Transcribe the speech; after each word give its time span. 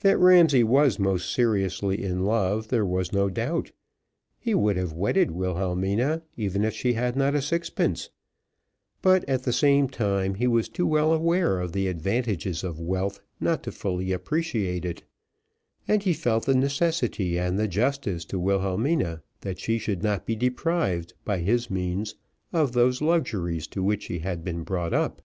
That 0.00 0.18
Ramsay 0.18 0.64
was 0.64 0.98
most 0.98 1.32
seriously 1.32 2.02
in 2.02 2.24
love 2.24 2.66
there 2.66 2.84
was 2.84 3.12
no 3.12 3.30
doubt; 3.30 3.70
he 4.36 4.56
would 4.56 4.76
have 4.76 4.92
wedded 4.92 5.30
Wilhelmina, 5.30 6.24
even 6.36 6.64
if 6.64 6.74
she 6.74 6.94
had 6.94 7.14
not 7.14 7.36
a 7.36 7.40
sixpence; 7.40 8.10
but 9.02 9.24
at 9.28 9.44
the 9.44 9.52
same 9.52 9.88
time, 9.88 10.34
he 10.34 10.48
was 10.48 10.68
too 10.68 10.84
well 10.84 11.12
aware 11.12 11.60
of 11.60 11.70
the 11.70 11.86
advantages 11.86 12.64
of 12.64 12.80
wealth 12.80 13.20
not 13.38 13.62
to 13.62 13.70
fully 13.70 14.10
appreciate 14.10 14.84
it, 14.84 15.04
and 15.86 16.02
he 16.02 16.12
felt 16.12 16.44
the 16.44 16.56
necessity 16.56 17.38
and 17.38 17.56
the 17.56 17.68
justice 17.68 18.24
to 18.24 18.40
Wilhelmina, 18.40 19.22
that 19.42 19.60
she 19.60 19.78
should 19.78 20.02
not 20.02 20.26
be 20.26 20.34
deprived, 20.34 21.14
by 21.24 21.38
his 21.38 21.70
means, 21.70 22.16
of 22.52 22.72
those 22.72 23.00
luxuries 23.00 23.68
to 23.68 23.80
which 23.80 24.02
she 24.02 24.18
had 24.18 24.42
been 24.42 24.64
brought 24.64 24.92
up. 24.92 25.22